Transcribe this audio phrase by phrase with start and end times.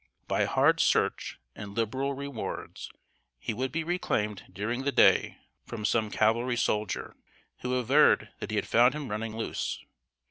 [0.27, 2.89] By hard search and liberal rewards,
[3.37, 7.15] he would be reclaimed during the day from some cavalry soldier,
[7.59, 9.77] who averred that he had found him running loose.